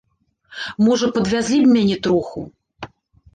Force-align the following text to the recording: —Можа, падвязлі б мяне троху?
—Можа, 0.85 1.09
падвязлі 1.17 1.59
б 1.67 1.75
мяне 1.75 1.97
троху? 2.09 2.39